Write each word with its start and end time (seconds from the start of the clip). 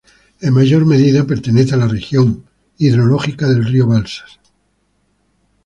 En 0.41 0.51
mayor 0.55 0.83
medida, 0.87 1.27
pertenece 1.27 1.75
a 1.75 1.77
la 1.77 1.87
región 1.87 2.43
hidrológica 2.79 3.47
del 3.47 3.63
río 3.63 3.85
Balsas. 3.85 4.39